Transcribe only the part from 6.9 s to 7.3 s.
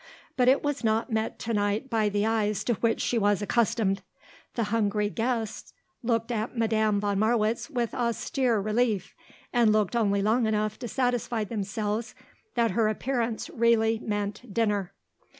von